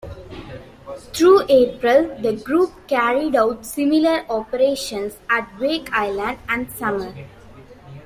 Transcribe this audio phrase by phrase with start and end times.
[1.13, 7.13] Through April the group carried out similar operations at Wake Island and Samar.